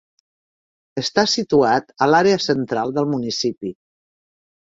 [1.01, 3.75] Està situat a l'àrea central del municipi.